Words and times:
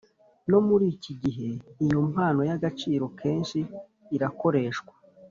No 0.49 0.59
muri 0.67 0.85
iki 0.95 1.13
gihe 1.21 1.47
iyo 1.85 1.99
mpano 2.11 2.41
y’agaciro 2.49 3.05
kenshi 3.19 3.59
irakoreshwa 4.15 4.93